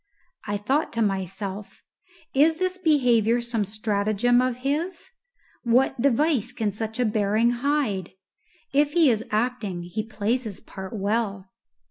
[0.47, 1.83] I thought to myself,
[2.33, 5.07] "Is this behaviour some stratagem of his?
[5.61, 8.13] What device can such a bearing hide?
[8.73, 11.51] If he is acting, he plays his part well."